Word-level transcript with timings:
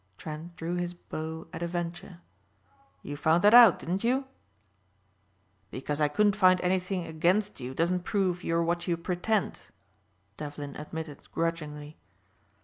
Trent 0.17 0.55
drew 0.55 0.77
his 0.77 0.95
bow 0.95 1.47
at 1.53 1.61
a 1.61 1.67
venture. 1.67 2.21
"You 3.03 3.15
found 3.15 3.43
that 3.43 3.53
out, 3.53 3.77
didn't 3.77 4.03
you?" 4.03 4.25
"Because 5.69 6.01
I 6.01 6.07
couldn't 6.07 6.35
find 6.35 6.59
anything 6.61 7.05
against 7.05 7.59
you 7.59 7.75
doesn't 7.75 7.99
prove 8.03 8.43
you're 8.43 8.63
what 8.63 8.87
you 8.87 8.97
pretend," 8.97 9.61
Devlin 10.37 10.75
admitted 10.75 11.31
grudgingly. 11.31 11.99